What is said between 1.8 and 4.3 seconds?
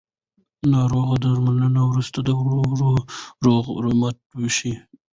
وروسته ورو ورو روغ رمټ